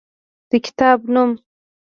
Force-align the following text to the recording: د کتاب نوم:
د 0.49 0.51
کتاب 0.65 0.99
نوم: 1.13 1.31